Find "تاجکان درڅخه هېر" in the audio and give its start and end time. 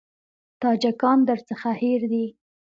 0.61-2.01